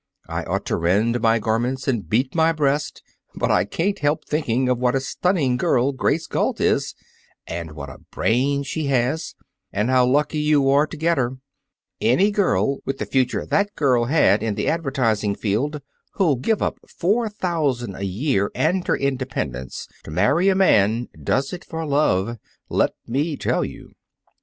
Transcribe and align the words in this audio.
I 0.27 0.41
ought 0.45 0.65
to 0.65 0.77
rend 0.77 1.21
my 1.21 1.37
garments 1.37 1.87
and 1.87 2.09
beat 2.09 2.33
my 2.33 2.51
breast, 2.53 3.03
but 3.35 3.51
I 3.51 3.65
can't 3.65 3.99
help 3.99 4.25
thinking 4.25 4.67
of 4.67 4.79
what 4.79 4.95
a 4.95 4.99
stunning 4.99 5.57
girl 5.57 5.91
Grace 5.91 6.25
Galt 6.25 6.59
is, 6.59 6.95
and 7.45 7.73
what 7.73 7.91
a 7.91 7.99
brain 8.09 8.63
she 8.63 8.87
has, 8.87 9.35
and 9.71 9.91
how 9.91 10.07
lucky 10.07 10.39
you 10.39 10.67
are 10.71 10.87
to 10.87 10.97
get 10.97 11.19
her. 11.19 11.37
Any 12.01 12.31
girl 12.31 12.79
with 12.83 12.97
the 12.97 13.05
future 13.05 13.45
that 13.45 13.75
girl 13.75 14.05
had 14.05 14.41
in 14.41 14.55
the 14.55 14.67
advertising 14.67 15.35
field 15.35 15.83
who'll 16.13 16.35
give 16.37 16.63
up 16.63 16.79
four 16.89 17.29
thousand 17.29 17.95
a 17.95 18.01
year 18.03 18.49
and 18.55 18.87
her 18.87 18.97
independence 18.97 19.87
to 20.05 20.09
marry 20.09 20.49
a 20.49 20.55
man 20.55 21.09
does 21.23 21.53
it 21.53 21.63
for 21.63 21.85
love, 21.85 22.39
let 22.69 22.95
me 23.07 23.37
tell 23.37 23.63
you. 23.63 23.91